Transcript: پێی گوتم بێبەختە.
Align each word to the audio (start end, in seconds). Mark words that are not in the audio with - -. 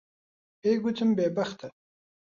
پێی 0.61 0.77
گوتم 0.83 1.09
بێبەختە. 1.17 1.69